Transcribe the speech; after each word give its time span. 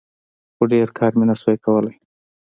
خو 0.55 0.63
ډېر 0.71 0.87
کار 0.97 1.11
مې 1.17 1.25
نسو 1.29 1.49
کولاى. 1.65 1.95